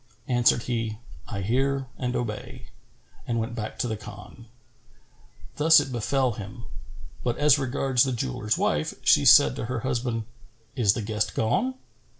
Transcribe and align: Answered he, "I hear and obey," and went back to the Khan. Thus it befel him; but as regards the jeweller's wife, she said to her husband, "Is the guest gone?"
Answered 0.27 0.63
he, 0.63 0.97
"I 1.27 1.41
hear 1.43 1.85
and 1.99 2.15
obey," 2.15 2.69
and 3.27 3.37
went 3.39 3.53
back 3.53 3.77
to 3.77 3.87
the 3.87 3.95
Khan. 3.95 4.47
Thus 5.57 5.79
it 5.79 5.91
befel 5.91 6.31
him; 6.31 6.63
but 7.23 7.37
as 7.37 7.59
regards 7.59 8.01
the 8.03 8.11
jeweller's 8.11 8.57
wife, 8.57 8.95
she 9.03 9.25
said 9.25 9.55
to 9.57 9.65
her 9.65 9.81
husband, 9.81 10.23
"Is 10.75 10.93
the 10.93 11.03
guest 11.03 11.35
gone?" 11.35 11.75